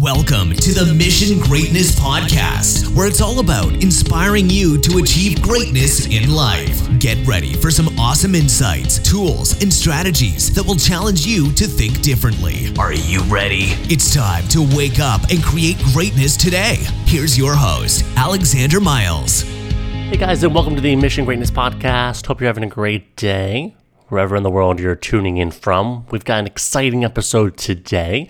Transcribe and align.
Welcome 0.00 0.52
to 0.52 0.72
the 0.72 0.94
Mission 0.94 1.40
Greatness 1.40 1.98
Podcast, 1.98 2.94
where 2.94 3.08
it's 3.08 3.20
all 3.20 3.40
about 3.40 3.72
inspiring 3.82 4.48
you 4.48 4.80
to 4.80 4.98
achieve 4.98 5.42
greatness 5.42 6.06
in 6.06 6.32
life. 6.32 6.86
Get 7.00 7.18
ready 7.26 7.54
for 7.54 7.72
some 7.72 7.88
awesome 7.98 8.36
insights, 8.36 9.00
tools, 9.00 9.60
and 9.60 9.74
strategies 9.74 10.54
that 10.54 10.64
will 10.64 10.76
challenge 10.76 11.26
you 11.26 11.50
to 11.54 11.66
think 11.66 12.00
differently. 12.00 12.72
Are 12.78 12.92
you 12.92 13.22
ready? 13.22 13.74
It's 13.90 14.14
time 14.14 14.46
to 14.50 14.62
wake 14.76 15.00
up 15.00 15.22
and 15.30 15.42
create 15.42 15.78
greatness 15.92 16.36
today. 16.36 16.76
Here's 17.04 17.36
your 17.36 17.56
host, 17.56 18.04
Alexander 18.14 18.78
Miles. 18.78 19.42
Hey 19.42 20.16
guys, 20.16 20.44
and 20.44 20.54
welcome 20.54 20.76
to 20.76 20.80
the 20.80 20.94
Mission 20.94 21.24
Greatness 21.24 21.50
Podcast. 21.50 22.24
Hope 22.26 22.40
you're 22.40 22.46
having 22.46 22.62
a 22.62 22.68
great 22.68 23.16
day 23.16 23.74
wherever 24.06 24.36
in 24.36 24.44
the 24.44 24.50
world 24.50 24.78
you're 24.78 24.94
tuning 24.94 25.38
in 25.38 25.50
from. 25.50 26.06
We've 26.12 26.24
got 26.24 26.38
an 26.38 26.46
exciting 26.46 27.04
episode 27.04 27.56
today 27.56 28.28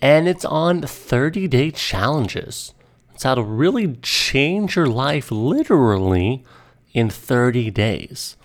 and 0.00 0.28
it's 0.28 0.44
on 0.44 0.82
30 0.82 1.48
day 1.48 1.70
challenges. 1.70 2.74
It's 3.14 3.22
how 3.22 3.34
to 3.34 3.42
really 3.42 3.96
change 4.02 4.76
your 4.76 4.86
life 4.86 5.30
literally 5.30 6.44
in 6.92 7.08
30 7.08 7.70
days. 7.70 8.36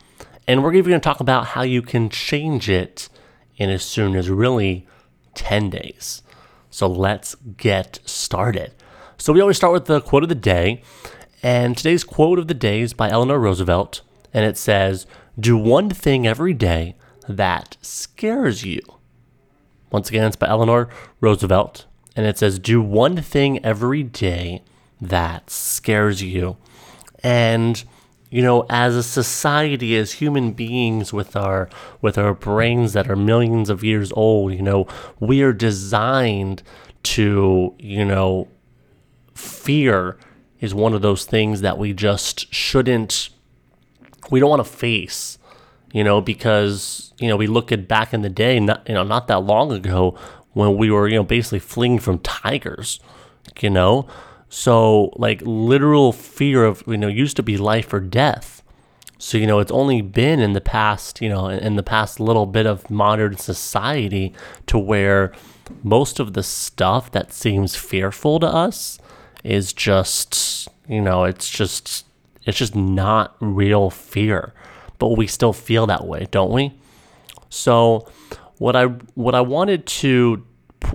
And 0.48 0.64
we're 0.64 0.74
even 0.74 0.92
going 0.92 1.02
to 1.02 1.04
talk 1.04 1.20
about 1.20 1.48
how 1.48 1.62
you 1.62 1.82
can 1.82 2.10
change 2.10 2.70
it 2.70 3.10
in 3.58 3.70
as 3.70 3.84
soon 3.84 4.16
as 4.16 4.30
really 4.30 4.88
10 5.36 5.70
days. 5.70 6.24
So 6.70 6.88
let's 6.88 7.36
get 7.58 8.00
started. 8.06 8.74
So 9.18 9.34
we 9.34 9.42
always 9.42 9.58
start 9.58 9.74
with 9.74 9.86
the 9.86 10.02
quote 10.02 10.24
of 10.24 10.30
the 10.30 10.36
day. 10.36 10.82
And 11.44 11.78
today's 11.78 12.04
quote 12.04 12.40
of 12.40 12.48
the 12.48 12.54
day 12.54 12.82
is 12.82 12.94
by 12.94 13.10
Eleanor 13.10 13.40
Roosevelt. 13.40 14.02
And 14.34 14.46
it 14.46 14.58
says, 14.58 15.06
Do 15.40 15.58
one 15.58 15.90
thing 15.90 16.26
every 16.26 16.54
day 16.54 16.96
that 17.28 17.78
scares 17.82 18.64
you. 18.64 18.82
Once 19.92 20.10
again, 20.10 20.26
it's 20.26 20.36
by 20.36 20.48
Eleanor 20.48 20.90
Roosevelt. 21.20 21.86
And 22.16 22.26
it 22.26 22.38
says, 22.38 22.60
Do 22.60 22.82
one 22.82 23.18
thing 23.18 23.64
every 23.64 24.04
day 24.04 24.64
that 25.00 25.50
scares 25.50 26.22
you. 26.22 26.58
And 27.24 27.84
you 28.32 28.42
know 28.42 28.66
as 28.70 28.96
a 28.96 29.04
society 29.04 29.96
as 29.98 30.14
human 30.14 30.54
beings 30.54 31.14
with 31.14 31.36
our 31.36 31.70
with 32.02 32.18
our 32.18 32.34
brains 32.34 32.94
that 32.94 33.12
are 33.12 33.16
millions 33.16 33.70
of 33.70 33.84
years 33.84 34.12
old 34.14 34.54
you 34.54 34.62
know 34.62 34.88
we 35.20 35.44
are 35.44 35.52
designed 35.52 36.64
to 37.04 37.76
you 37.78 38.06
know 38.06 38.48
fear 39.36 40.18
is 40.62 40.74
one 40.74 40.94
of 40.94 41.02
those 41.02 41.26
things 41.26 41.62
that 41.62 41.78
we 41.78 41.94
just 41.94 42.52
shouldn't 42.54 43.30
we 44.32 44.40
don't 44.40 44.50
want 44.50 44.66
to 44.66 44.72
face 44.72 45.38
you 45.94 46.04
know 46.04 46.22
because 46.22 47.12
you 47.22 47.28
know, 47.28 47.38
we 47.38 47.48
look 47.48 47.72
at 47.72 47.88
back 47.88 48.14
in 48.14 48.24
the 48.24 48.30
day, 48.30 48.60
not 48.60 48.88
you 48.90 48.96
know, 48.96 49.04
not 49.04 49.28
that 49.28 49.44
long 49.44 49.72
ago, 49.72 50.18
when 50.54 50.76
we 50.76 50.90
were 50.90 51.08
you 51.08 51.16
know 51.16 51.24
basically 51.24 51.60
fleeing 51.60 52.00
from 52.00 52.20
tigers, 52.20 53.00
you 53.60 53.70
know, 53.70 54.08
so 54.50 55.14
like 55.16 55.42
literal 55.46 56.12
fear 56.12 56.66
of 56.66 56.84
you 56.88 56.98
know 56.98 57.08
used 57.08 57.38
to 57.38 57.44
be 57.44 57.58
life 57.58 57.94
or 57.94 58.00
death. 58.00 58.64
So 59.20 59.38
you 59.38 59.46
know, 59.46 59.60
it's 59.60 59.72
only 59.72 60.02
been 60.02 60.40
in 60.40 60.54
the 60.54 60.62
past, 60.62 61.22
you 61.22 61.30
know, 61.30 61.48
in 61.48 61.76
the 61.76 61.84
past 61.84 62.20
little 62.20 62.48
bit 62.48 62.66
of 62.66 62.90
modern 62.90 63.38
society 63.38 64.34
to 64.66 64.80
where 64.80 65.32
most 65.84 66.20
of 66.20 66.34
the 66.34 66.44
stuff 66.44 67.12
that 67.12 67.32
seems 67.32 67.76
fearful 67.76 68.40
to 68.40 68.48
us 68.48 68.98
is 69.44 69.74
just, 69.74 70.68
you 70.88 71.02
know, 71.02 71.24
it's 71.24 71.48
just 71.48 72.06
it's 72.46 72.58
just 72.58 72.76
not 72.76 73.36
real 73.40 73.92
fear. 73.92 74.54
But 75.02 75.18
we 75.18 75.26
still 75.26 75.52
feel 75.52 75.88
that 75.88 76.06
way, 76.06 76.28
don't 76.30 76.52
we? 76.52 76.76
So 77.50 78.08
what 78.60 78.76
I 78.76 78.86
what 79.16 79.34
I 79.34 79.42
wanted 79.42 79.88
to 79.88 80.46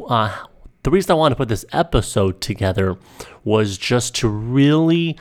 uh, 0.08 0.44
the 0.84 0.90
reason 0.92 1.10
I 1.10 1.14
wanted 1.14 1.34
to 1.34 1.38
put 1.38 1.48
this 1.48 1.64
episode 1.72 2.40
together 2.40 2.96
was 3.42 3.76
just 3.76 4.14
to 4.16 4.28
really 4.28 5.18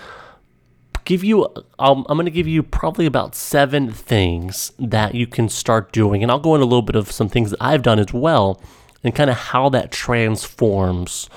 give 1.03 1.23
you 1.23 1.47
um, 1.79 2.05
I'm 2.07 2.15
going 2.15 2.25
to 2.25 2.31
give 2.31 2.47
you 2.47 2.61
probably 2.61 3.07
about 3.07 3.33
seven 3.33 3.91
things 3.91 4.71
that 4.77 5.15
you 5.15 5.25
can 5.25 5.49
start 5.49 5.91
doing 5.91 6.21
and 6.21 6.31
I'll 6.31 6.37
go 6.37 6.53
into 6.53 6.65
a 6.65 6.69
little 6.69 6.83
bit 6.83 6.95
of 6.95 7.11
some 7.11 7.27
things 7.27 7.49
that 7.49 7.61
I've 7.63 7.81
done 7.81 7.97
as 7.97 8.13
well 8.13 8.61
and 9.03 9.15
kind 9.15 9.31
of 9.31 9.35
how 9.35 9.69
that 9.69 9.91
transforms 9.91 11.27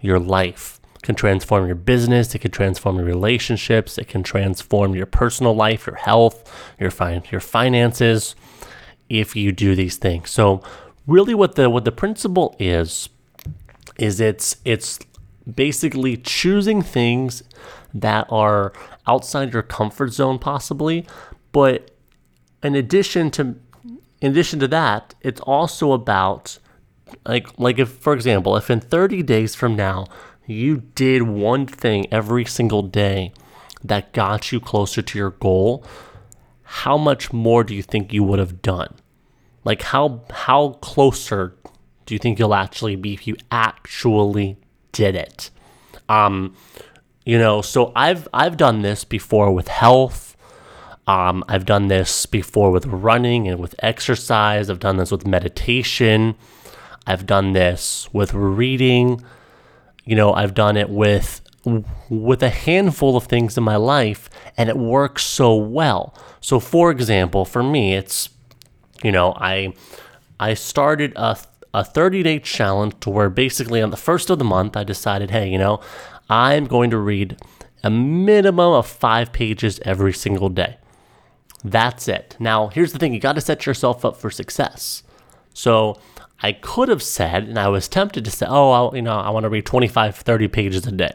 your 0.00 0.18
life 0.18 0.73
can 1.04 1.14
transform 1.14 1.66
your 1.66 1.76
business 1.76 2.34
it 2.34 2.40
can 2.40 2.50
transform 2.50 2.96
your 2.96 3.04
relationships 3.04 3.98
it 3.98 4.08
can 4.08 4.22
transform 4.22 4.94
your 4.94 5.06
personal 5.06 5.54
life 5.54 5.86
your 5.86 5.96
health 5.96 6.50
your 6.80 6.90
fin- 6.90 7.22
your 7.30 7.40
finances 7.40 8.34
if 9.08 9.36
you 9.36 9.52
do 9.52 9.74
these 9.74 9.96
things. 9.96 10.30
So 10.30 10.62
really 11.06 11.34
what 11.34 11.54
the 11.54 11.68
what 11.70 11.84
the 11.84 11.92
principle 11.92 12.56
is 12.58 13.08
is 13.98 14.20
it's 14.20 14.56
it's 14.64 14.98
basically 15.52 16.16
choosing 16.16 16.82
things 16.82 17.42
that 17.92 18.26
are 18.30 18.72
outside 19.06 19.52
your 19.52 19.62
comfort 19.62 20.12
zone 20.12 20.38
possibly, 20.38 21.06
but 21.52 21.90
in 22.62 22.74
addition 22.74 23.30
to 23.32 23.56
in 24.20 24.32
addition 24.32 24.58
to 24.60 24.68
that, 24.68 25.14
it's 25.20 25.40
also 25.42 25.92
about 25.92 26.58
like 27.26 27.46
like 27.58 27.78
if 27.78 27.90
for 27.90 28.14
example, 28.14 28.56
if 28.56 28.70
in 28.70 28.80
30 28.80 29.22
days 29.22 29.54
from 29.54 29.76
now 29.76 30.06
you 30.46 30.78
did 30.94 31.22
one 31.22 31.66
thing 31.66 32.06
every 32.12 32.44
single 32.44 32.82
day 32.82 33.32
that 33.82 34.12
got 34.12 34.50
you 34.52 34.60
closer 34.60 35.02
to 35.02 35.18
your 35.18 35.30
goal, 35.30 35.84
how 36.62 36.96
much 36.96 37.32
more 37.32 37.62
do 37.64 37.74
you 37.74 37.82
think 37.82 38.12
you 38.12 38.24
would 38.24 38.38
have 38.38 38.62
done? 38.62 38.94
Like 39.64 39.82
how 39.82 40.22
how 40.30 40.70
closer 40.80 41.54
do 42.06 42.14
you 42.14 42.18
think 42.18 42.38
you'll 42.38 42.54
actually 42.54 42.96
be 42.96 43.14
if 43.14 43.26
you 43.26 43.36
actually 43.50 44.58
did 44.92 45.14
it? 45.14 45.50
Um, 46.08 46.54
you 47.24 47.38
know, 47.38 47.62
so 47.62 47.92
I've 47.96 48.28
I've 48.32 48.56
done 48.56 48.82
this 48.82 49.04
before 49.04 49.52
with 49.52 49.68
health. 49.68 50.36
Um, 51.06 51.44
I've 51.48 51.66
done 51.66 51.88
this 51.88 52.24
before 52.26 52.70
with 52.70 52.86
running 52.86 53.46
and 53.46 53.60
with 53.60 53.74
exercise. 53.78 54.70
I've 54.70 54.80
done 54.80 54.96
this 54.96 55.10
with 55.10 55.26
meditation. 55.26 56.34
I've 57.06 57.26
done 57.26 57.52
this 57.52 58.08
with 58.12 58.32
reading. 58.32 59.22
You 60.04 60.16
know, 60.16 60.32
I've 60.32 60.54
done 60.54 60.76
it 60.76 60.90
with 60.90 61.40
with 62.10 62.42
a 62.42 62.50
handful 62.50 63.16
of 63.16 63.24
things 63.24 63.56
in 63.56 63.64
my 63.64 63.76
life 63.76 64.28
and 64.58 64.68
it 64.68 64.76
works 64.76 65.22
so 65.24 65.54
well. 65.54 66.14
So 66.42 66.60
for 66.60 66.90
example, 66.90 67.46
for 67.46 67.62
me, 67.62 67.94
it's 67.94 68.28
you 69.02 69.12
know, 69.12 69.32
I 69.36 69.74
I 70.38 70.54
started 70.54 71.12
a 71.16 71.38
a 71.72 71.84
30 71.84 72.22
day 72.22 72.38
challenge 72.38 72.94
to 73.00 73.10
where 73.10 73.28
basically 73.28 73.82
on 73.82 73.90
the 73.90 73.96
first 73.96 74.30
of 74.30 74.38
the 74.38 74.44
month 74.44 74.76
I 74.76 74.84
decided, 74.84 75.30
hey, 75.32 75.48
you 75.50 75.58
know, 75.58 75.80
I'm 76.30 76.66
going 76.66 76.90
to 76.90 76.98
read 76.98 77.36
a 77.82 77.90
minimum 77.90 78.72
of 78.72 78.86
five 78.86 79.32
pages 79.32 79.80
every 79.84 80.12
single 80.12 80.48
day. 80.48 80.78
That's 81.64 82.08
it. 82.08 82.36
Now, 82.38 82.68
here's 82.68 82.92
the 82.92 82.98
thing 82.98 83.12
you 83.12 83.20
got 83.20 83.34
to 83.34 83.40
set 83.40 83.66
yourself 83.66 84.04
up 84.04 84.16
for 84.16 84.30
success. 84.30 85.02
So, 85.52 85.98
I 86.42 86.52
could 86.52 86.88
have 86.88 87.02
said, 87.02 87.44
and 87.44 87.58
I 87.58 87.68
was 87.68 87.88
tempted 87.88 88.24
to 88.24 88.30
say, 88.30 88.46
oh, 88.48 88.70
I'll, 88.70 88.92
you 88.94 89.02
know, 89.02 89.16
I 89.16 89.30
want 89.30 89.44
to 89.44 89.48
read 89.48 89.66
25, 89.66 90.16
30 90.16 90.48
pages 90.48 90.86
a 90.86 90.92
day. 90.92 91.12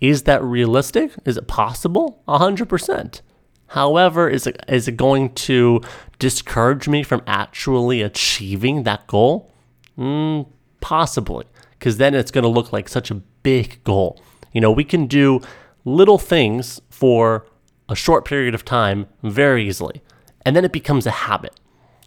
Is 0.00 0.24
that 0.24 0.42
realistic? 0.42 1.12
Is 1.24 1.36
it 1.36 1.48
possible? 1.48 2.22
100%. 2.28 3.20
However, 3.68 4.28
is 4.28 4.46
it, 4.46 4.62
is 4.68 4.86
it 4.86 4.96
going 4.96 5.32
to 5.34 5.80
discourage 6.18 6.86
me 6.86 7.02
from 7.02 7.22
actually 7.26 8.02
achieving 8.02 8.82
that 8.84 9.06
goal? 9.06 9.52
Mm, 9.98 10.46
possibly, 10.80 11.46
because 11.78 11.96
then 11.96 12.14
it's 12.14 12.30
going 12.30 12.42
to 12.42 12.48
look 12.48 12.72
like 12.72 12.88
such 12.88 13.10
a 13.10 13.16
big 13.42 13.82
goal. 13.84 14.20
You 14.52 14.60
know, 14.60 14.70
we 14.70 14.84
can 14.84 15.06
do 15.06 15.40
little 15.84 16.18
things 16.18 16.80
for 16.90 17.46
a 17.88 17.96
short 17.96 18.24
period 18.24 18.54
of 18.54 18.64
time 18.64 19.06
very 19.22 19.66
easily, 19.66 20.02
and 20.44 20.54
then 20.54 20.64
it 20.64 20.72
becomes 20.72 21.06
a 21.06 21.10
habit. 21.10 21.58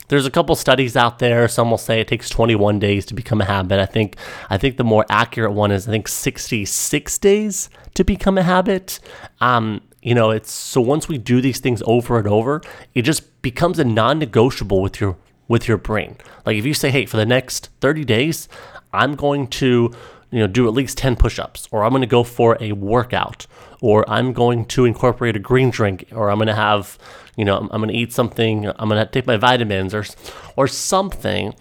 There's 0.09 0.25
a 0.25 0.31
couple 0.31 0.56
studies 0.56 0.95
out 0.95 1.19
there. 1.19 1.47
Some 1.47 1.69
will 1.69 1.78
say 1.78 2.00
it 2.00 2.07
takes 2.07 2.29
21 2.29 2.79
days 2.79 3.06
to 3.07 3.13
become 3.13 3.41
a 3.41 3.45
habit. 3.45 3.79
I 3.79 3.85
think 3.85 4.16
I 4.50 4.57
think 4.57 4.78
the 4.78 4.84
more 4.84 5.06
accurate 5.09 5.53
one 5.53 5.72
is 5.72 5.88
I 5.88 5.92
think 5.92 6.07
66 6.07 7.18
days 7.18 7.69
to 7.95 8.04
become 8.04 8.38
a 8.38 8.44
habit. 8.44 9.00
Um, 9.42 9.81
you 10.01 10.15
know, 10.15 10.31
it's 10.31 10.51
so 10.51 10.80
once 10.80 11.09
we 11.09 11.18
do 11.18 11.42
these 11.42 11.59
things 11.59 11.83
over 11.86 12.18
and 12.18 12.27
over, 12.27 12.62
it 12.94 13.01
just 13.01 13.42
becomes 13.42 13.80
a 13.80 13.83
non-negotiable 13.83 14.81
with 14.81 15.01
your 15.01 15.18
with 15.50 15.68
your 15.68 15.77
brain. 15.77 16.18
Like 16.45 16.57
if 16.57 16.65
you 16.65 16.74
say, 16.74 16.89
"Hey, 16.89 17.06
for 17.06 17.18
the 17.18 17.25
next 17.25 17.69
30 17.81 18.06
days, 18.06 18.48
I'm 18.94 19.15
going 19.15 19.48
to, 19.48 19.92
you 20.31 20.39
know, 20.39 20.47
do 20.47 20.68
at 20.68 20.74
least 20.74 20.97
10 20.97 21.15
push-ups 21.15 21.68
or 21.71 21.83
I'm 21.83 21.91
going 21.91 22.01
to 22.01 22.07
go 22.07 22.24
for 22.24 22.57
a 22.59 22.74
workout 22.74 23.47
or 23.81 24.09
I'm 24.09 24.33
going 24.33 24.65
to 24.65 24.85
incorporate 24.85 25.35
a 25.35 25.39
green 25.39 25.69
drink 25.69 26.06
or 26.12 26.29
I'm 26.29 26.38
going 26.38 26.47
to 26.47 26.56
have, 26.56 26.97
you 27.35 27.45
know, 27.45 27.57
I'm, 27.57 27.69
I'm 27.71 27.81
going 27.81 27.89
to 27.89 27.95
eat 27.95 28.12
something, 28.12 28.68
I'm 28.68 28.89
going 28.89 29.03
to 29.03 29.12
take 29.12 29.27
my 29.27 29.38
vitamins 29.38 29.94
or 29.94 30.06
or 30.56 30.68
something." 30.68 31.53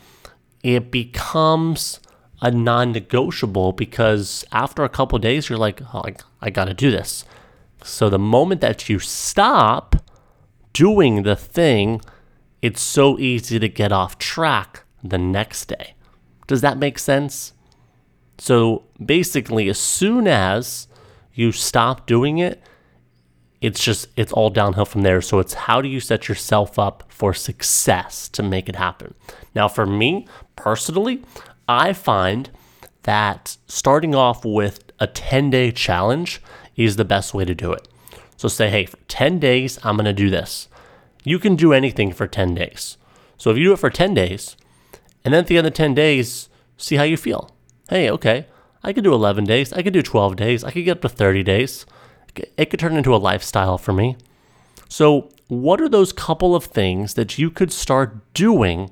It 0.62 0.90
becomes 0.90 2.00
a 2.40 2.50
non-negotiable 2.50 3.72
because 3.72 4.44
after 4.52 4.84
a 4.84 4.88
couple 4.88 5.18
days 5.18 5.48
you're 5.48 5.58
like, 5.58 5.80
oh, 5.94 6.02
I, 6.04 6.16
I 6.40 6.50
got 6.50 6.66
to 6.66 6.74
do 6.74 6.90
this. 6.90 7.24
So 7.84 8.10
the 8.10 8.18
moment 8.18 8.60
that 8.62 8.88
you 8.88 8.98
stop 8.98 9.96
doing 10.72 11.22
the 11.22 11.36
thing, 11.36 12.00
it's 12.62 12.80
so 12.80 13.18
easy 13.18 13.58
to 13.58 13.68
get 13.68 13.92
off 13.92 14.18
track 14.18 14.84
the 15.02 15.18
next 15.18 15.66
day. 15.66 15.94
Does 16.46 16.60
that 16.62 16.78
make 16.78 16.98
sense? 16.98 17.52
So 18.38 18.84
basically, 19.04 19.68
as 19.68 19.78
soon 19.78 20.26
as 20.26 20.88
you 21.34 21.52
stop 21.52 22.06
doing 22.06 22.38
it, 22.38 22.62
it's 23.60 23.82
just 23.82 24.08
it's 24.16 24.32
all 24.32 24.50
downhill 24.50 24.84
from 24.84 25.02
there. 25.02 25.20
So 25.20 25.38
it's 25.38 25.54
how 25.54 25.80
do 25.80 25.88
you 25.88 26.00
set 26.00 26.28
yourself 26.28 26.78
up 26.78 27.04
for 27.08 27.32
success 27.32 28.28
to 28.30 28.42
make 28.42 28.68
it 28.68 28.76
happen? 28.76 29.14
Now, 29.54 29.68
for 29.68 29.86
me 29.86 30.26
personally, 30.54 31.22
I 31.68 31.92
find 31.92 32.50
that 33.02 33.56
starting 33.66 34.14
off 34.14 34.44
with 34.44 34.84
a 34.98 35.06
10 35.06 35.50
day 35.50 35.70
challenge 35.70 36.42
is 36.76 36.96
the 36.96 37.04
best 37.04 37.32
way 37.34 37.44
to 37.44 37.54
do 37.54 37.72
it. 37.72 37.88
So 38.36 38.48
say, 38.48 38.68
hey, 38.68 38.84
for 38.86 38.98
10 39.08 39.38
days, 39.38 39.78
I'm 39.82 39.96
going 39.96 40.04
to 40.04 40.12
do 40.12 40.28
this. 40.28 40.68
You 41.24 41.38
can 41.38 41.56
do 41.56 41.72
anything 41.72 42.12
for 42.12 42.26
10 42.26 42.54
days. 42.54 42.98
So 43.38 43.50
if 43.50 43.56
you 43.56 43.64
do 43.64 43.72
it 43.72 43.78
for 43.78 43.90
10 43.90 44.14
days, 44.14 44.56
and 45.24 45.32
then 45.32 45.40
at 45.40 45.46
the 45.46 45.58
end 45.58 45.66
of 45.66 45.74
10 45.74 45.94
days, 45.94 46.48
see 46.76 46.96
how 46.96 47.02
you 47.02 47.16
feel. 47.16 47.55
Hey, 47.88 48.10
okay, 48.10 48.46
I 48.82 48.92
could 48.92 49.04
do 49.04 49.14
11 49.14 49.44
days. 49.44 49.72
I 49.72 49.82
could 49.82 49.92
do 49.92 50.02
12 50.02 50.34
days. 50.34 50.64
I 50.64 50.72
could 50.72 50.84
get 50.84 50.96
up 50.96 51.02
to 51.02 51.08
30 51.08 51.44
days. 51.44 51.86
It 52.56 52.70
could 52.70 52.80
turn 52.80 52.96
into 52.96 53.14
a 53.14 53.16
lifestyle 53.16 53.78
for 53.78 53.92
me. 53.92 54.16
So, 54.88 55.30
what 55.48 55.80
are 55.80 55.88
those 55.88 56.12
couple 56.12 56.56
of 56.56 56.64
things 56.64 57.14
that 57.14 57.38
you 57.38 57.50
could 57.50 57.72
start 57.72 58.34
doing 58.34 58.90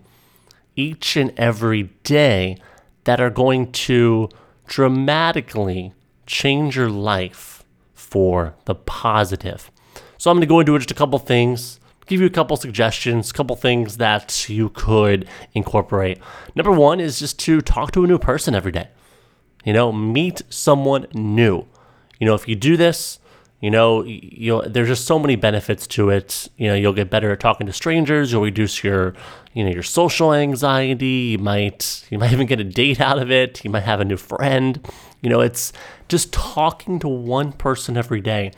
each 0.77 1.17
and 1.17 1.33
every 1.37 1.85
day 2.05 2.57
that 3.03 3.21
are 3.21 3.31
going 3.31 3.73
to 3.73 4.29
dramatically 4.67 5.93
change 6.27 6.77
your 6.77 6.89
life 6.89 7.65
for 7.95 8.55
the 8.65 8.77
positive? 8.77 9.71
So, 10.19 10.31
I'm 10.31 10.37
going 10.37 10.43
to 10.43 10.47
go 10.47 10.61
into 10.61 10.79
just 10.79 10.93
a 10.93 10.95
couple 10.95 11.19
things 11.19 11.81
give 12.07 12.21
you 12.21 12.27
a 12.27 12.31
couple 12.31 12.57
suggestions, 12.57 13.31
a 13.31 13.35
couple 13.35 13.57
things 13.57 13.97
that 13.99 14.49
you 14.49 14.71
could 14.71 15.29
incorporate. 15.55 16.19
Number 16.55 16.73
one 16.73 17.01
is 17.01 17.19
just 17.19 17.39
to 17.41 17.61
talk 17.61 17.93
to 17.93 18.05
a 18.05 18.07
new 18.07 18.19
person 18.19 18.55
every 18.55 18.73
day. 18.73 18.89
You 19.65 19.73
know, 19.73 19.93
meet 19.93 20.43
someone 20.51 21.07
new. 21.15 21.67
You 22.19 22.27
know, 22.27 22.35
if 22.35 22.47
you 22.47 22.55
do 22.55 22.77
this, 22.77 23.19
you 23.61 23.71
know, 23.71 24.03
you 24.05 24.63
there's 24.67 24.89
just 24.89 25.07
so 25.07 25.19
many 25.19 25.37
benefits 25.37 25.87
to 25.87 26.11
it. 26.11 26.51
You 26.59 26.69
know, 26.69 26.75
you'll 26.75 26.93
get 26.93 27.09
better 27.09 27.33
at 27.33 27.41
talking 27.41 27.67
to 27.67 27.73
strangers. 27.73 28.31
You'll 28.31 28.43
reduce 28.43 28.85
your, 28.85 29.15
you 29.55 29.65
know, 29.65 29.71
your 29.71 29.83
social 29.83 30.35
anxiety. 30.35 31.33
You 31.33 31.39
might, 31.39 32.05
you 32.11 32.19
might 32.19 32.33
even 32.35 32.47
get 32.47 32.61
a 32.61 32.65
date 32.65 33.01
out 33.01 33.19
of 33.19 33.31
it. 33.31 33.65
You 33.65 33.71
might 33.71 33.85
have 33.85 34.01
a 34.01 34.05
new 34.05 34.19
friend. 34.19 34.87
You 35.23 35.31
know, 35.31 35.41
it's 35.41 35.73
just 36.09 36.31
talking 36.31 36.99
to 36.99 37.09
one 37.09 37.53
person 37.53 37.97
every 37.97 38.21
day, 38.21 38.53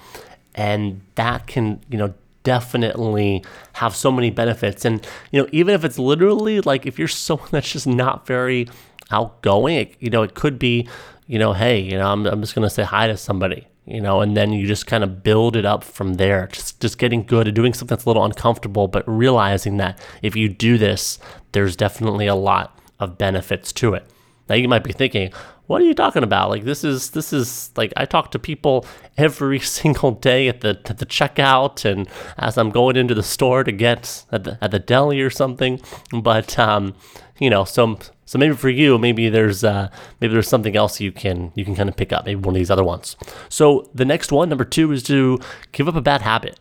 and 0.56 1.02
that 1.14 1.46
can, 1.46 1.80
you 1.88 1.98
know, 1.98 2.12
definitely 2.46 3.44
have 3.72 3.96
so 3.96 4.12
many 4.12 4.30
benefits. 4.30 4.84
And, 4.84 5.04
you 5.32 5.42
know, 5.42 5.48
even 5.50 5.74
if 5.74 5.84
it's 5.84 5.98
literally 5.98 6.60
like 6.60 6.86
if 6.86 6.96
you're 6.96 7.08
someone 7.08 7.48
that's 7.50 7.72
just 7.72 7.88
not 7.88 8.24
very 8.24 8.68
outgoing, 9.10 9.76
it, 9.78 9.96
you 9.98 10.10
know, 10.10 10.22
it 10.22 10.34
could 10.34 10.56
be, 10.56 10.88
you 11.26 11.40
know, 11.40 11.52
hey, 11.52 11.80
you 11.80 11.98
know, 11.98 12.06
I'm, 12.06 12.24
I'm 12.24 12.40
just 12.40 12.54
going 12.54 12.62
to 12.62 12.70
say 12.70 12.84
hi 12.84 13.08
to 13.08 13.16
somebody, 13.16 13.66
you 13.84 14.00
know, 14.00 14.20
and 14.20 14.36
then 14.36 14.52
you 14.52 14.64
just 14.64 14.86
kind 14.86 15.02
of 15.02 15.24
build 15.24 15.56
it 15.56 15.64
up 15.64 15.82
from 15.82 16.14
there. 16.14 16.46
Just, 16.52 16.80
just 16.80 16.98
getting 16.98 17.24
good 17.24 17.48
at 17.48 17.54
doing 17.54 17.74
something 17.74 17.96
that's 17.96 18.04
a 18.04 18.08
little 18.08 18.24
uncomfortable, 18.24 18.86
but 18.86 19.02
realizing 19.08 19.78
that 19.78 20.00
if 20.22 20.36
you 20.36 20.48
do 20.48 20.78
this, 20.78 21.18
there's 21.50 21.74
definitely 21.74 22.28
a 22.28 22.36
lot 22.36 22.78
of 23.00 23.18
benefits 23.18 23.72
to 23.72 23.94
it. 23.94 24.08
Now 24.48 24.54
you 24.54 24.68
might 24.68 24.84
be 24.84 24.92
thinking, 24.92 25.32
what 25.66 25.82
are 25.82 25.84
you 25.84 25.94
talking 25.94 26.22
about? 26.22 26.50
Like 26.50 26.64
this 26.64 26.84
is 26.84 27.10
this 27.10 27.32
is 27.32 27.70
like 27.76 27.92
I 27.96 28.04
talk 28.04 28.30
to 28.32 28.38
people 28.38 28.86
every 29.16 29.58
single 29.78 30.12
day 30.12 30.48
at 30.48 30.60
the 30.60 30.80
at 30.86 30.98
the 30.98 31.06
checkout 31.06 31.84
and 31.84 32.08
as 32.38 32.56
I'm 32.56 32.70
going 32.70 32.96
into 32.96 33.14
the 33.14 33.22
store 33.22 33.64
to 33.64 33.72
get 33.72 34.24
at 34.32 34.44
the 34.44 34.58
at 34.60 34.70
the 34.70 34.78
deli 34.78 35.20
or 35.20 35.30
something. 35.30 35.80
But 36.12 36.58
um, 36.58 36.94
you 37.38 37.50
know, 37.50 37.64
so 37.64 37.98
so 38.24 38.38
maybe 38.38 38.54
for 38.54 38.68
you, 38.68 38.98
maybe 38.98 39.28
there's 39.28 39.62
uh, 39.64 39.88
maybe 40.20 40.32
there's 40.34 40.48
something 40.48 40.76
else 40.76 41.00
you 41.00 41.12
can 41.12 41.52
you 41.54 41.64
can 41.64 41.74
kind 41.74 41.88
of 41.88 41.96
pick 41.96 42.12
up, 42.12 42.26
maybe 42.26 42.40
one 42.40 42.54
of 42.54 42.58
these 42.58 42.70
other 42.70 42.84
ones. 42.84 43.16
So 43.48 43.88
the 43.94 44.04
next 44.04 44.32
one, 44.32 44.48
number 44.48 44.64
two, 44.64 44.90
is 44.92 45.02
to 45.04 45.38
give 45.72 45.88
up 45.88 45.94
a 45.94 46.00
bad 46.00 46.22
habit. 46.22 46.58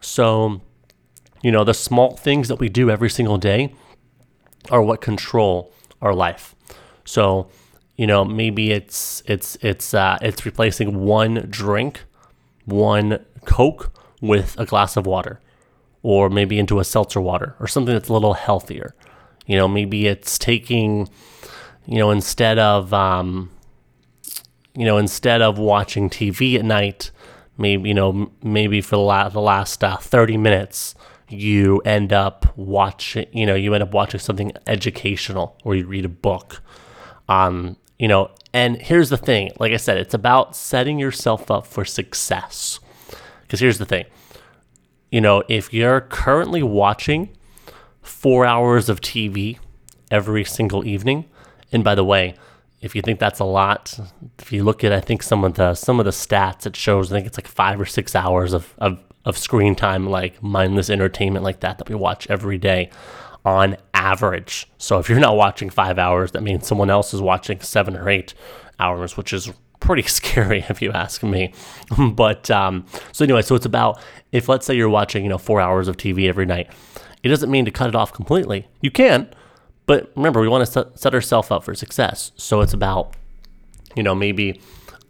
So, 0.00 0.60
you 1.42 1.52
know, 1.52 1.64
the 1.64 1.74
small 1.74 2.16
things 2.16 2.48
that 2.48 2.56
we 2.56 2.68
do 2.68 2.90
every 2.90 3.10
single 3.10 3.38
day 3.38 3.74
are 4.70 4.82
what 4.82 5.00
control 5.00 5.72
our 6.00 6.14
life. 6.14 6.54
So 7.04 7.48
you 7.96 8.06
know 8.06 8.24
maybe 8.24 8.72
it's 8.72 9.22
it's 9.26 9.56
it's 9.60 9.94
uh, 9.94 10.18
it's 10.22 10.44
replacing 10.44 11.00
one 11.00 11.46
drink 11.50 12.04
one 12.64 13.24
coke 13.44 13.92
with 14.20 14.58
a 14.58 14.64
glass 14.64 14.96
of 14.96 15.06
water 15.06 15.40
or 16.02 16.30
maybe 16.30 16.58
into 16.58 16.80
a 16.80 16.84
seltzer 16.84 17.20
water 17.20 17.54
or 17.60 17.66
something 17.66 17.94
that's 17.94 18.08
a 18.08 18.12
little 18.12 18.34
healthier. 18.34 18.94
You 19.46 19.56
know 19.56 19.68
maybe 19.68 20.06
it's 20.06 20.38
taking 20.38 21.08
you 21.86 21.98
know 21.98 22.10
instead 22.10 22.58
of 22.58 22.92
um, 22.94 23.50
you 24.74 24.84
know 24.84 24.98
instead 24.98 25.42
of 25.42 25.58
watching 25.58 26.08
tv 26.08 26.58
at 26.58 26.64
night 26.64 27.10
maybe 27.58 27.88
you 27.88 27.94
know 27.94 28.30
maybe 28.42 28.80
for 28.80 28.96
the, 28.96 29.02
la- 29.02 29.28
the 29.28 29.40
last 29.40 29.82
uh, 29.84 29.96
30 29.96 30.36
minutes 30.36 30.94
you 31.28 31.80
end 31.80 32.12
up 32.12 32.56
watching 32.56 33.26
you 33.32 33.46
know 33.46 33.54
you 33.54 33.74
end 33.74 33.82
up 33.82 33.92
watching 33.92 34.20
something 34.20 34.52
educational 34.66 35.56
or 35.64 35.74
you 35.74 35.86
read 35.86 36.04
a 36.04 36.08
book 36.08 36.62
um, 37.28 37.76
you 37.98 38.08
know, 38.08 38.30
and 38.52 38.76
here's 38.80 39.10
the 39.10 39.16
thing 39.16 39.52
like 39.58 39.72
I 39.72 39.76
said, 39.76 39.98
it's 39.98 40.14
about 40.14 40.56
setting 40.56 40.98
yourself 40.98 41.50
up 41.50 41.66
for 41.66 41.84
success. 41.84 42.80
Because 43.42 43.60
here's 43.60 43.78
the 43.78 43.86
thing 43.86 44.06
you 45.10 45.20
know, 45.20 45.42
if 45.48 45.72
you're 45.72 46.00
currently 46.00 46.62
watching 46.62 47.36
four 48.00 48.46
hours 48.46 48.88
of 48.88 49.00
TV 49.00 49.58
every 50.10 50.44
single 50.44 50.86
evening, 50.86 51.26
and 51.70 51.84
by 51.84 51.94
the 51.94 52.04
way, 52.04 52.34
if 52.80 52.96
you 52.96 53.02
think 53.02 53.20
that's 53.20 53.38
a 53.38 53.44
lot, 53.44 53.98
if 54.40 54.52
you 54.52 54.64
look 54.64 54.82
at 54.82 54.92
I 54.92 55.00
think 55.00 55.22
some 55.22 55.44
of 55.44 55.54
the 55.54 55.74
some 55.74 56.00
of 56.00 56.04
the 56.04 56.10
stats, 56.10 56.66
it 56.66 56.76
shows 56.76 57.12
I 57.12 57.16
think 57.16 57.26
it's 57.26 57.38
like 57.38 57.46
five 57.46 57.80
or 57.80 57.86
six 57.86 58.16
hours 58.16 58.52
of, 58.52 58.74
of, 58.78 58.98
of 59.24 59.38
screen 59.38 59.74
time, 59.76 60.08
like 60.08 60.42
mindless 60.42 60.90
entertainment 60.90 61.44
like 61.44 61.60
that 61.60 61.78
that 61.78 61.88
we 61.88 61.94
watch 61.94 62.26
every 62.28 62.58
day 62.58 62.90
on 63.44 63.76
average. 63.94 64.68
So 64.78 64.98
if 64.98 65.08
you're 65.08 65.18
not 65.18 65.36
watching 65.36 65.70
five 65.70 65.98
hours, 65.98 66.32
that 66.32 66.42
means 66.42 66.66
someone 66.66 66.90
else 66.90 67.12
is 67.12 67.20
watching 67.20 67.60
seven 67.60 67.96
or 67.96 68.08
eight 68.08 68.34
hours, 68.78 69.16
which 69.16 69.32
is 69.32 69.52
pretty 69.80 70.02
scary 70.08 70.64
if 70.68 70.80
you 70.80 70.92
ask 70.92 71.22
me. 71.22 71.52
but 72.12 72.50
um, 72.50 72.86
so 73.12 73.24
anyway, 73.24 73.42
so 73.42 73.54
it's 73.54 73.66
about 73.66 74.00
if 74.30 74.48
let's 74.48 74.66
say 74.66 74.74
you're 74.74 74.88
watching, 74.88 75.24
you 75.24 75.30
know, 75.30 75.38
four 75.38 75.60
hours 75.60 75.88
of 75.88 75.96
TV 75.96 76.28
every 76.28 76.46
night, 76.46 76.70
it 77.22 77.28
doesn't 77.28 77.50
mean 77.50 77.64
to 77.64 77.70
cut 77.70 77.88
it 77.88 77.94
off 77.94 78.12
completely. 78.12 78.68
You 78.80 78.90
can, 78.90 79.28
but 79.86 80.12
remember, 80.16 80.40
we 80.40 80.48
want 80.48 80.64
to 80.66 80.72
set, 80.72 80.98
set 80.98 81.14
ourselves 81.14 81.50
up 81.50 81.64
for 81.64 81.74
success. 81.74 82.32
So 82.36 82.60
it's 82.60 82.72
about, 82.72 83.14
you 83.94 84.02
know, 84.02 84.14
maybe 84.14 84.60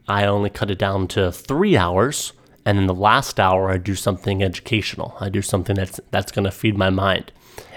I 0.09 0.27
only 0.27 0.51
cut 0.51 0.71
it 0.71 0.79
down 0.79 1.09
to 1.09 1.31
three 1.33 1.77
hours. 1.77 2.33
And 2.65 2.79
in 2.79 2.87
the 2.87 2.95
last 2.95 3.41
hour, 3.41 3.71
I 3.71 3.77
do 3.77 3.97
something 3.97 4.43
educational. 4.43 5.17
I 5.19 5.29
do 5.29 5.43
something 5.43 5.75
that's 5.75 5.99
that's 6.13 6.31
going 6.31 6.45
to 6.45 6.51
feed 6.51 6.77
my 6.77 6.91
mind 6.91 7.33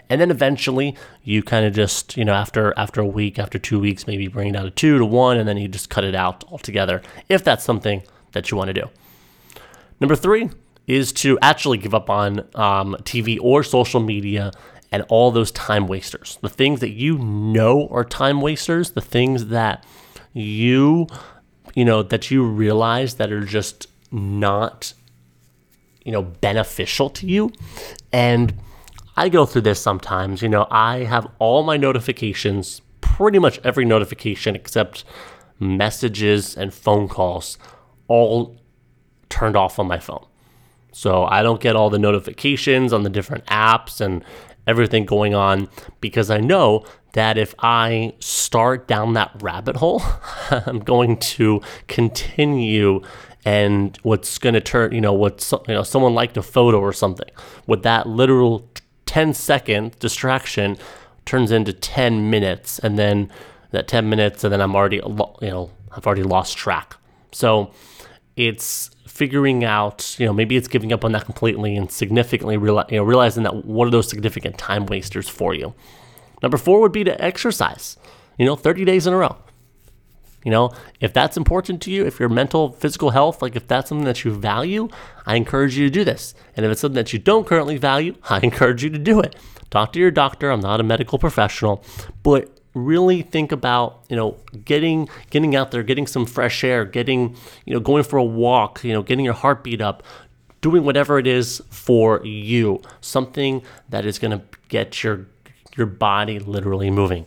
and 0.10 0.22
then 0.22 0.32
eventually 0.32 0.96
you 1.24 1.42
kind 1.44 1.66
of 1.66 1.74
just 1.74 2.18
you 2.18 2.26
know 2.26 2.34
after 2.34 2.74
after 2.78 3.02
a 3.02 3.06
week 3.06 3.40
after 3.40 3.58
two 3.58 3.80
weeks 3.80 4.08
maybe 4.08 4.28
bring 4.28 4.50
it 4.50 4.52
down 4.54 4.64
to 4.64 4.72
two 4.72 4.98
to 4.98 5.06
one 5.06 5.38
and 5.38 5.48
then 5.48 5.58
you 5.58 5.68
just 5.68 5.90
cut 5.90 6.04
it 6.04 6.16
out 6.16 6.44
altogether 6.52 7.02
if 7.30 7.44
that's 7.44 7.64
something 7.64 8.04
that 8.34 8.52
you 8.52 8.58
want 8.58 8.68
to 8.68 8.74
do. 8.74 8.90
Number 10.00 10.16
three 10.16 10.50
is 10.88 11.12
to 11.14 11.40
actually 11.42 11.78
give 11.78 11.96
up 11.96 12.10
on 12.10 12.40
um, 12.56 12.96
tv 13.04 13.40
or 13.42 13.64
social 13.64 14.00
media 14.00 14.52
and 14.92 15.04
all 15.10 15.32
those 15.32 15.52
time 15.52 15.88
wasters. 15.88 16.38
The 16.42 16.50
things 16.50 16.80
that 16.80 16.92
you 16.92 17.18
know 17.18 17.88
are 17.90 18.04
time 18.04 18.42
wasters 18.42 18.92
the 18.92 19.02
things 19.02 19.48
that 19.48 19.86
you 20.34 21.08
you 21.74 21.86
know 21.86 22.04
that 22.04 22.30
you 22.30 22.44
realize 22.46 23.16
that 23.16 23.32
are 23.32 23.46
just 23.46 23.88
not 24.12 24.94
you 26.04 26.12
know 26.12 26.22
beneficial 26.22 27.10
to 27.10 27.28
you 27.28 27.52
and 28.14 28.54
I 29.18 29.30
go 29.30 29.46
through 29.46 29.62
this 29.62 29.82
sometimes. 29.82 30.42
You 30.42 30.50
know, 30.50 30.68
I 30.70 31.00
have 31.00 31.28
all 31.40 31.64
my 31.64 31.78
notifications, 31.78 32.82
pretty 33.02 33.40
much 33.40 33.60
every 33.64 33.86
notification 33.86 34.56
except 34.56 35.04
messages 35.60 36.56
and 36.56 36.74
phone 36.74 37.08
calls, 37.08 37.58
all 38.08 38.58
turned 39.30 39.56
off 39.56 39.80
on 39.80 39.88
my 39.88 40.00
phone. 40.00 40.26
So 40.92 41.26
I 41.26 41.44
don't 41.44 41.62
get 41.62 41.76
all 41.76 41.90
the 41.90 42.00
notifications 42.00 42.94
on 42.94 43.04
the 43.04 43.10
different 43.10 43.46
apps 43.48 44.00
and 44.00 44.24
everything 44.68 45.06
going 45.06 45.34
on 45.34 45.68
because 46.02 46.30
I 46.30 46.40
know 46.40 46.86
that 47.14 47.38
if 47.38 47.54
I 47.60 48.14
start 48.20 48.88
down 48.88 49.14
that 49.14 49.32
rabbit 49.42 49.78
hole, 49.78 50.02
I'm 50.50 50.80
going 50.80 51.18
to 51.18 51.62
continue 51.88 53.02
and 53.46 53.98
what's 54.04 54.38
going 54.38 54.56
to 54.56 54.62
turn, 54.62 54.92
you 54.92 55.02
know, 55.02 55.14
what 55.14 55.52
you 55.68 55.74
know, 55.74 55.84
someone 55.84 56.14
liked 56.16 56.36
a 56.36 56.42
photo 56.42 56.80
or 56.80 56.94
something. 56.94 57.30
With 57.68 57.84
that 57.84 58.08
literal 58.08 58.68
10 59.06 59.34
second 59.34 59.98
distraction 60.00 60.78
turns 61.26 61.52
into 61.52 61.74
10 61.74 62.30
minutes 62.30 62.80
and 62.80 62.98
then 63.00 63.32
that 63.72 63.88
10 63.88 64.10
minutes 64.10 64.44
and 64.44 64.54
then 64.54 64.62
I'm 64.62 64.76
already 64.76 64.98
you 64.98 65.50
know 65.50 65.72
I've 65.92 66.06
already 66.06 66.24
lost 66.24 66.58
track. 66.58 66.98
So 67.32 67.72
it's 68.36 68.92
figuring 69.08 69.64
out, 69.64 70.16
you 70.20 70.26
know, 70.26 70.34
maybe 70.34 70.58
it's 70.58 70.68
giving 70.68 70.92
up 70.92 71.06
on 71.06 71.14
that 71.14 71.26
completely 71.26 71.76
and 71.76 71.90
significantly 71.90 72.58
reali- 72.58 72.90
you 72.92 72.98
know, 72.98 73.04
realizing 73.04 73.44
that 73.44 73.66
what 73.66 73.88
are 73.88 73.92
those 73.92 74.10
significant 74.10 74.58
time 74.58 74.86
wasters 74.88 75.30
for 75.30 75.54
you. 75.54 75.74
Number 76.44 76.58
4 76.58 76.82
would 76.82 76.92
be 76.92 77.06
to 77.06 77.24
exercise. 77.24 77.98
You 78.38 78.46
know, 78.46 78.58
30 78.58 78.84
days 78.84 79.08
in 79.08 79.14
a 79.14 79.18
row. 79.18 79.38
You 80.46 80.52
know, 80.52 80.72
if 81.02 81.12
that's 81.12 81.38
important 81.38 81.82
to 81.82 81.92
you, 81.92 82.06
if 82.06 82.20
your 82.20 82.30
mental, 82.30 82.72
physical 82.72 83.10
health, 83.10 83.42
like 83.42 83.56
if 83.56 83.68
that's 83.68 83.90
something 83.90 84.06
that 84.06 84.24
you 84.24 84.32
value, 84.32 84.88
I 85.26 85.36
encourage 85.36 85.76
you 85.76 85.88
to 85.88 85.90
do 85.90 86.04
this. 86.04 86.36
And 86.56 86.64
if 86.64 86.72
it's 86.72 86.82
something 86.82 86.96
that 86.96 87.12
you 87.12 87.18
don't 87.18 87.48
currently 87.48 87.78
value, 87.78 88.16
I 88.30 88.40
encourage 88.42 88.84
you 88.84 88.92
to 88.92 89.00
do 89.00 89.20
it. 89.20 89.36
Talk 89.72 89.92
to 89.94 90.00
your 90.00 90.12
doctor. 90.12 90.52
I'm 90.52 90.60
not 90.60 90.80
a 90.80 90.84
medical 90.84 91.18
professional, 91.18 91.84
but 92.22 92.52
really 92.76 93.24
think 93.24 93.52
about 93.52 94.04
you 94.10 94.16
know 94.16 94.38
getting 94.66 95.08
getting 95.30 95.56
out 95.56 95.72
there 95.72 95.82
getting 95.82 96.06
some 96.06 96.26
fresh 96.26 96.62
air 96.62 96.84
getting 96.84 97.34
you 97.66 97.74
know 97.74 97.80
going 97.80 98.04
for 98.04 98.18
a 98.18 98.24
walk 98.24 98.84
you 98.84 98.92
know 98.92 99.02
getting 99.02 99.24
your 99.24 99.34
heartbeat 99.34 99.80
up 99.80 100.04
doing 100.60 100.84
whatever 100.84 101.18
it 101.18 101.26
is 101.26 101.64
for 101.70 102.24
you 102.26 102.82
something 103.00 103.62
that 103.88 104.06
is 104.06 104.20
going 104.20 104.38
to 104.38 104.44
get 104.68 105.04
your 105.04 105.26
your 105.78 105.88
body 105.88 106.38
literally 106.38 106.92
moving 106.92 107.26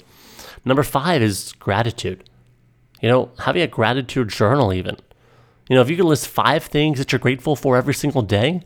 number 0.67 0.83
5 0.83 1.23
is 1.23 1.55
gratitude 1.55 2.29
you 3.01 3.09
know 3.09 3.31
having 3.41 3.63
a 3.63 3.67
gratitude 3.67 4.29
journal 4.29 4.73
even 4.73 4.97
you 5.69 5.77
know 5.77 5.83
if 5.83 5.91
you 5.91 5.97
can 5.97 6.07
list 6.07 6.29
5 6.29 6.65
things 6.65 6.99
that 6.99 7.13
you're 7.13 7.19
grateful 7.19 7.57
for 7.57 7.77
every 7.77 7.95
single 7.95 8.23
day 8.23 8.63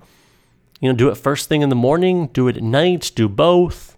you 0.81 0.89
know 0.89 0.97
do 0.97 1.09
it 1.09 1.17
first 1.17 1.49
thing 1.49 1.63
in 1.63 1.69
the 1.69 1.75
morning 1.75 2.29
do 2.29 2.49
it 2.49 2.57
at 2.57 2.63
night 2.63 3.13
do 3.15 3.29
both 3.29 3.97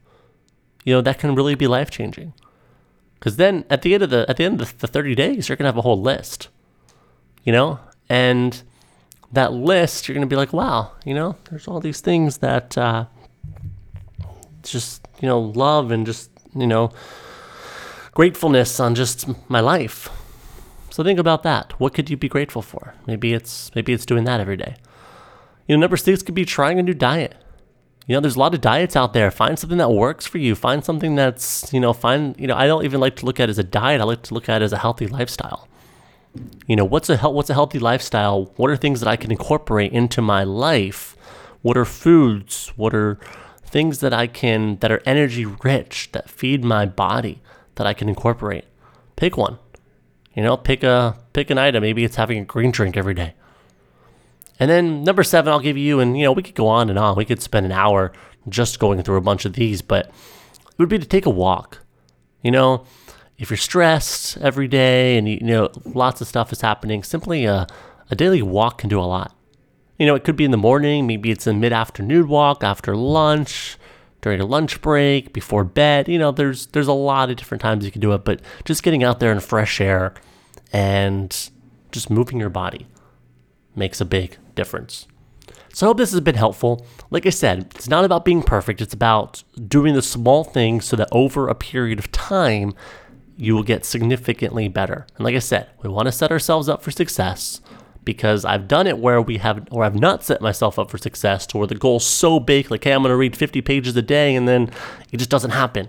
you 0.84 0.92
know 0.92 1.00
that 1.00 1.18
can 1.18 1.34
really 1.34 1.54
be 1.54 1.66
life 1.66 1.90
changing 1.90 2.32
because 3.24 3.36
then 3.36 3.64
at 3.70 3.80
the 3.80 3.94
end 3.94 4.02
of 4.02 4.10
the 4.10 4.26
at 4.28 4.36
the 4.36 4.44
end 4.44 4.60
of 4.60 4.76
the 4.80 4.86
30 4.86 5.14
days, 5.14 5.48
you're 5.48 5.56
gonna 5.56 5.68
have 5.68 5.78
a 5.78 5.80
whole 5.80 5.98
list. 5.98 6.48
You 7.42 7.54
know? 7.54 7.80
And 8.06 8.62
that 9.32 9.54
list, 9.54 10.06
you're 10.06 10.14
gonna 10.14 10.26
be 10.26 10.36
like, 10.36 10.52
wow, 10.52 10.92
you 11.06 11.14
know, 11.14 11.34
there's 11.48 11.66
all 11.66 11.80
these 11.80 12.02
things 12.02 12.38
that 12.38 12.76
uh, 12.76 13.06
just, 14.62 15.08
you 15.22 15.26
know, 15.26 15.40
love 15.40 15.90
and 15.90 16.04
just, 16.04 16.30
you 16.54 16.66
know, 16.66 16.92
gratefulness 18.12 18.78
on 18.78 18.94
just 18.94 19.26
my 19.48 19.60
life. 19.60 20.10
So 20.94 21.02
think 21.02 21.18
about 21.18 21.42
that. 21.42 21.72
What 21.80 21.92
could 21.92 22.08
you 22.08 22.16
be 22.16 22.28
grateful 22.28 22.62
for? 22.62 22.94
Maybe 23.04 23.32
it's 23.32 23.74
maybe 23.74 23.92
it's 23.92 24.06
doing 24.06 24.22
that 24.26 24.38
every 24.38 24.56
day. 24.56 24.76
You 25.66 25.74
know, 25.74 25.80
number 25.80 25.96
six 25.96 26.22
could 26.22 26.36
be 26.36 26.44
trying 26.44 26.78
a 26.78 26.84
new 26.84 26.94
diet. 26.94 27.34
You 28.06 28.14
know, 28.14 28.20
there's 28.20 28.36
a 28.36 28.38
lot 28.38 28.54
of 28.54 28.60
diets 28.60 28.94
out 28.94 29.12
there. 29.12 29.32
Find 29.32 29.58
something 29.58 29.78
that 29.78 29.90
works 29.90 30.24
for 30.24 30.38
you. 30.38 30.54
Find 30.54 30.84
something 30.84 31.16
that's, 31.16 31.72
you 31.72 31.80
know, 31.80 31.92
find, 31.92 32.38
you 32.38 32.46
know, 32.46 32.54
I 32.54 32.68
don't 32.68 32.84
even 32.84 33.00
like 33.00 33.16
to 33.16 33.26
look 33.26 33.40
at 33.40 33.48
as 33.48 33.58
a 33.58 33.64
diet. 33.64 34.00
I 34.00 34.04
like 34.04 34.22
to 34.22 34.34
look 34.34 34.48
at 34.48 34.62
as 34.62 34.72
a 34.72 34.78
healthy 34.78 35.08
lifestyle. 35.08 35.66
You 36.68 36.76
know, 36.76 36.84
what's 36.84 37.10
a 37.10 37.16
what's 37.16 37.50
a 37.50 37.54
healthy 37.54 37.80
lifestyle? 37.80 38.52
What 38.54 38.70
are 38.70 38.76
things 38.76 39.00
that 39.00 39.08
I 39.08 39.16
can 39.16 39.32
incorporate 39.32 39.90
into 39.90 40.22
my 40.22 40.44
life? 40.44 41.16
What 41.62 41.76
are 41.76 41.84
foods? 41.84 42.68
What 42.76 42.94
are 42.94 43.18
things 43.64 43.98
that 43.98 44.14
I 44.14 44.28
can 44.28 44.76
that 44.76 44.92
are 44.92 45.02
energy 45.04 45.44
rich 45.44 46.10
that 46.12 46.30
feed 46.30 46.62
my 46.62 46.86
body 46.86 47.42
that 47.74 47.84
I 47.84 47.94
can 47.94 48.08
incorporate? 48.08 48.66
Pick 49.16 49.36
one. 49.36 49.58
You 50.34 50.42
know, 50.42 50.56
pick 50.56 50.82
a 50.82 51.18
pick 51.32 51.50
an 51.50 51.58
item. 51.58 51.82
Maybe 51.82 52.04
it's 52.04 52.16
having 52.16 52.38
a 52.38 52.44
green 52.44 52.70
drink 52.70 52.96
every 52.96 53.14
day. 53.14 53.34
And 54.58 54.70
then 54.70 55.02
number 55.02 55.22
seven, 55.22 55.52
I'll 55.52 55.60
give 55.60 55.76
you, 55.76 56.00
and 56.00 56.16
you 56.16 56.24
know, 56.24 56.32
we 56.32 56.42
could 56.42 56.54
go 56.54 56.68
on 56.68 56.88
and 56.88 56.98
on. 56.98 57.16
We 57.16 57.24
could 57.24 57.42
spend 57.42 57.66
an 57.66 57.72
hour 57.72 58.12
just 58.48 58.78
going 58.78 59.02
through 59.02 59.16
a 59.16 59.22
bunch 59.22 59.44
of 59.44 59.54
these, 59.54 59.82
but 59.82 60.06
it 60.06 60.78
would 60.78 60.88
be 60.88 60.98
to 60.98 61.06
take 61.06 61.26
a 61.26 61.30
walk. 61.30 61.80
You 62.42 62.50
know, 62.50 62.84
if 63.38 63.50
you're 63.50 63.56
stressed 63.56 64.36
every 64.38 64.68
day 64.68 65.16
and 65.16 65.28
you, 65.28 65.40
know 65.40 65.70
lots 65.84 66.20
of 66.20 66.28
stuff 66.28 66.52
is 66.52 66.60
happening, 66.60 67.02
simply 67.02 67.46
a, 67.46 67.66
a 68.10 68.16
daily 68.16 68.42
walk 68.42 68.78
can 68.78 68.88
do 68.88 69.00
a 69.00 69.02
lot. 69.02 69.36
You 69.98 70.06
know, 70.06 70.14
it 70.14 70.24
could 70.24 70.36
be 70.36 70.44
in 70.44 70.50
the 70.50 70.56
morning, 70.56 71.06
maybe 71.06 71.30
it's 71.30 71.46
a 71.46 71.52
mid 71.52 71.72
afternoon 71.72 72.28
walk 72.28 72.62
after 72.62 72.96
lunch, 72.96 73.76
during 74.24 74.40
a 74.40 74.46
lunch 74.46 74.80
break, 74.80 75.34
before 75.34 75.64
bed. 75.64 76.08
You 76.08 76.18
know, 76.18 76.32
there's 76.32 76.68
there's 76.68 76.88
a 76.88 76.94
lot 76.94 77.28
of 77.28 77.36
different 77.36 77.60
times 77.60 77.84
you 77.84 77.90
can 77.92 78.00
do 78.00 78.14
it, 78.14 78.24
but 78.24 78.40
just 78.64 78.82
getting 78.82 79.04
out 79.04 79.20
there 79.20 79.30
in 79.30 79.38
fresh 79.38 79.82
air 79.82 80.14
and 80.72 81.50
just 81.92 82.08
moving 82.08 82.40
your 82.40 82.48
body 82.48 82.86
makes 83.76 84.00
a 84.00 84.04
big 84.06 84.38
difference. 84.54 85.06
So 85.74 85.84
I 85.84 85.88
hope 85.88 85.98
this 85.98 86.12
has 86.12 86.22
been 86.22 86.36
helpful. 86.36 86.86
Like 87.10 87.26
I 87.26 87.30
said, 87.30 87.70
it's 87.74 87.86
not 87.86 88.06
about 88.06 88.24
being 88.24 88.42
perfect, 88.42 88.80
it's 88.80 88.94
about 88.94 89.44
doing 89.68 89.92
the 89.92 90.00
small 90.00 90.42
things 90.42 90.86
so 90.86 90.96
that 90.96 91.08
over 91.12 91.48
a 91.48 91.54
period 91.54 91.98
of 91.98 92.10
time, 92.10 92.72
you 93.36 93.54
will 93.54 93.62
get 93.62 93.84
significantly 93.84 94.68
better. 94.68 95.06
And 95.16 95.24
like 95.26 95.34
I 95.34 95.40
said, 95.40 95.68
we 95.82 95.90
want 95.90 96.06
to 96.06 96.12
set 96.12 96.32
ourselves 96.32 96.66
up 96.66 96.80
for 96.80 96.90
success 96.90 97.60
because 98.04 98.44
I've 98.44 98.68
done 98.68 98.86
it 98.86 98.98
where 98.98 99.20
we 99.20 99.38
have 99.38 99.66
or 99.70 99.84
I've 99.84 99.94
not 99.94 100.24
set 100.24 100.40
myself 100.40 100.78
up 100.78 100.90
for 100.90 100.98
success 100.98 101.46
to 101.48 101.58
where 101.58 101.66
the 101.66 101.74
goal's 101.74 102.06
so 102.06 102.38
big, 102.40 102.70
like, 102.70 102.84
hey, 102.84 102.92
I'm 102.92 103.02
gonna 103.02 103.16
read 103.16 103.36
50 103.36 103.60
pages 103.62 103.96
a 103.96 104.02
day, 104.02 104.34
and 104.34 104.46
then 104.46 104.70
it 105.12 105.18
just 105.18 105.30
doesn't 105.30 105.50
happen. 105.50 105.88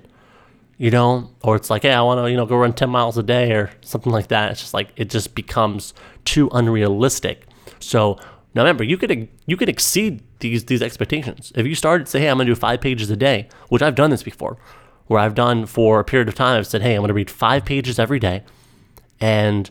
You 0.77 0.91
know? 0.91 1.31
Or 1.41 1.55
it's 1.55 1.69
like, 1.69 1.83
hey, 1.83 1.93
I 1.93 2.01
wanna, 2.01 2.29
you 2.29 2.35
know, 2.35 2.45
go 2.45 2.57
run 2.57 2.73
10 2.73 2.89
miles 2.89 3.17
a 3.17 3.23
day 3.23 3.51
or 3.53 3.71
something 3.81 4.11
like 4.11 4.27
that. 4.27 4.51
It's 4.51 4.61
just 4.61 4.73
like 4.73 4.89
it 4.95 5.09
just 5.09 5.35
becomes 5.35 5.93
too 6.25 6.49
unrealistic. 6.51 7.47
So 7.79 8.17
now 8.55 8.61
remember, 8.61 8.85
you 8.85 8.97
could 8.97 9.27
you 9.45 9.57
could 9.57 9.69
exceed 9.69 10.23
these 10.39 10.65
these 10.65 10.81
expectations. 10.81 11.51
If 11.55 11.67
you 11.67 11.75
started 11.75 12.07
say, 12.07 12.21
hey, 12.21 12.29
I'm 12.29 12.37
gonna 12.37 12.49
do 12.49 12.55
five 12.55 12.79
pages 12.79 13.09
a 13.11 13.17
day, 13.17 13.49
which 13.67 13.81
I've 13.81 13.95
done 13.95 14.09
this 14.09 14.23
before, 14.23 14.57
where 15.07 15.19
I've 15.19 15.35
done 15.35 15.65
for 15.65 15.99
a 15.99 16.05
period 16.05 16.29
of 16.29 16.35
time, 16.35 16.57
I've 16.57 16.67
said, 16.67 16.81
hey, 16.81 16.95
I'm 16.95 17.01
gonna 17.01 17.13
read 17.13 17.29
five 17.29 17.65
pages 17.65 17.99
every 17.99 18.19
day, 18.19 18.43
and 19.19 19.69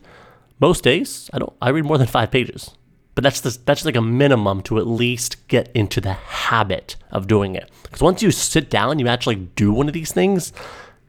most 0.60 0.84
days 0.84 1.30
I 1.32 1.38
don't 1.38 1.52
I 1.60 1.70
read 1.70 1.84
more 1.84 1.98
than 1.98 2.06
five 2.06 2.30
pages. 2.30 2.70
But 3.14 3.22
that's 3.22 3.40
the, 3.40 3.56
that's 3.64 3.84
like 3.84 3.96
a 3.96 4.02
minimum 4.02 4.62
to 4.62 4.78
at 4.78 4.86
least 4.86 5.46
get 5.46 5.70
into 5.72 6.00
the 6.00 6.14
habit 6.14 6.96
of 7.12 7.28
doing 7.28 7.54
it. 7.54 7.70
Because 7.84 8.00
once 8.00 8.22
you 8.22 8.30
sit 8.32 8.68
down, 8.68 8.98
you 8.98 9.06
actually 9.06 9.36
do 9.36 9.72
one 9.72 9.86
of 9.86 9.94
these 9.94 10.12
things. 10.12 10.52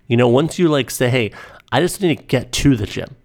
You 0.07 0.17
know, 0.17 0.27
once 0.27 0.59
you 0.59 0.67
like 0.67 0.91
say, 0.91 1.09
hey, 1.09 1.31
I 1.71 1.81
just 1.81 2.01
need 2.01 2.15
to 2.15 2.23
get 2.23 2.51
to 2.51 2.75
the 2.75 2.85
gym. 2.85 3.15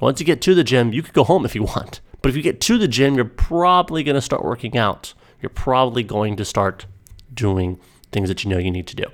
Once 0.00 0.20
you 0.20 0.26
get 0.26 0.40
to 0.42 0.54
the 0.54 0.62
gym, 0.62 0.92
you 0.92 1.02
could 1.02 1.14
go 1.14 1.24
home 1.24 1.44
if 1.44 1.56
you 1.56 1.64
want. 1.64 2.00
But 2.22 2.28
if 2.28 2.36
you 2.36 2.42
get 2.42 2.60
to 2.62 2.78
the 2.78 2.86
gym, 2.86 3.16
you're 3.16 3.24
probably 3.24 4.04
going 4.04 4.14
to 4.14 4.20
start 4.20 4.44
working 4.44 4.76
out. 4.76 5.14
You're 5.42 5.50
probably 5.50 6.04
going 6.04 6.36
to 6.36 6.44
start 6.44 6.86
doing 7.34 7.80
things 8.12 8.28
that 8.28 8.44
you 8.44 8.50
know 8.50 8.58
you 8.58 8.70
need 8.70 8.86
to 8.86 8.96
do. 8.96 9.04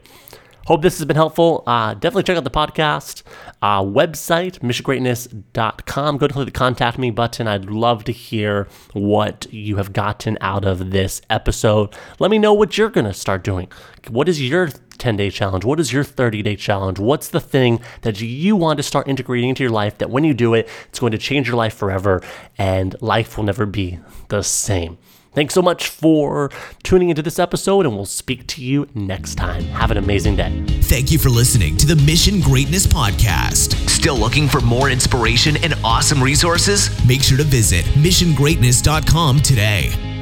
Hope 0.66 0.80
this 0.80 0.96
has 0.98 1.04
been 1.04 1.16
helpful. 1.16 1.62
Uh, 1.66 1.92
definitely 1.92 2.22
check 2.22 2.38
out 2.38 2.44
the 2.44 2.50
podcast 2.50 3.22
uh, 3.60 3.82
website, 3.82 4.60
missiongreatness.com. 4.60 6.16
Go 6.16 6.26
to 6.26 6.32
click 6.32 6.46
the 6.46 6.52
contact 6.52 6.96
me 6.96 7.10
button. 7.10 7.46
I'd 7.46 7.66
love 7.66 8.04
to 8.04 8.12
hear 8.12 8.66
what 8.94 9.46
you 9.52 9.76
have 9.76 9.92
gotten 9.92 10.38
out 10.40 10.64
of 10.64 10.90
this 10.90 11.20
episode. 11.28 11.94
Let 12.18 12.30
me 12.30 12.38
know 12.38 12.54
what 12.54 12.78
you're 12.78 12.88
going 12.88 13.06
to 13.06 13.12
start 13.12 13.44
doing. 13.44 13.68
What 14.08 14.26
is 14.26 14.40
your 14.46 14.68
10 14.96 15.16
day 15.16 15.28
challenge? 15.28 15.66
What 15.66 15.80
is 15.80 15.92
your 15.92 16.02
30 16.04 16.42
day 16.42 16.56
challenge? 16.56 16.98
What's 16.98 17.28
the 17.28 17.40
thing 17.40 17.80
that 18.00 18.20
you 18.22 18.56
want 18.56 18.78
to 18.78 18.82
start 18.82 19.06
integrating 19.06 19.50
into 19.50 19.62
your 19.62 19.72
life 19.72 19.98
that 19.98 20.08
when 20.08 20.24
you 20.24 20.32
do 20.32 20.54
it, 20.54 20.66
it's 20.88 20.98
going 20.98 21.12
to 21.12 21.18
change 21.18 21.46
your 21.46 21.56
life 21.56 21.74
forever 21.74 22.22
and 22.56 22.96
life 23.02 23.36
will 23.36 23.44
never 23.44 23.66
be 23.66 23.98
the 24.28 24.42
same? 24.42 24.96
Thanks 25.34 25.54
so 25.54 25.62
much 25.62 25.88
for 25.88 26.50
tuning 26.82 27.10
into 27.10 27.22
this 27.22 27.38
episode, 27.38 27.86
and 27.86 27.94
we'll 27.94 28.06
speak 28.06 28.46
to 28.48 28.62
you 28.62 28.88
next 28.94 29.34
time. 29.34 29.62
Have 29.64 29.90
an 29.90 29.96
amazing 29.96 30.36
day. 30.36 30.64
Thank 30.82 31.10
you 31.10 31.18
for 31.18 31.28
listening 31.28 31.76
to 31.78 31.86
the 31.86 31.96
Mission 31.96 32.40
Greatness 32.40 32.86
Podcast. 32.86 33.74
Still 33.88 34.16
looking 34.16 34.48
for 34.48 34.60
more 34.60 34.90
inspiration 34.90 35.56
and 35.62 35.74
awesome 35.84 36.22
resources? 36.22 36.88
Make 37.06 37.22
sure 37.22 37.38
to 37.38 37.44
visit 37.44 37.84
missiongreatness.com 37.96 39.40
today. 39.40 40.13